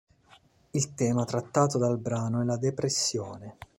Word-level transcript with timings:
Il 0.71 0.95
tema 0.95 1.25
trattato 1.25 1.77
dal 1.77 1.99
brano 1.99 2.41
è 2.41 2.43
la 2.43 2.57
depressione. 2.57 3.57